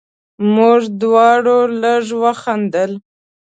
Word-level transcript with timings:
موږ 0.55 0.81
دواړو 1.01 1.59
لږ 1.81 2.05
وخندل. 2.23 2.91